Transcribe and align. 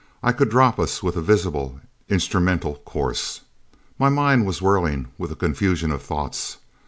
I 0.23 0.31
could 0.31 0.49
drop 0.49 0.79
us 0.79 1.03
with 1.03 1.15
a 1.15 1.21
visible, 1.21 1.79
instrumental 2.09 2.77
course. 2.77 3.41
My 3.99 4.09
mind 4.09 4.47
was 4.47 4.59
whirling 4.59 5.09
with 5.19 5.31
a 5.31 5.35
confusion 5.35 5.91
of 5.91 6.01
thoughts. 6.01 6.57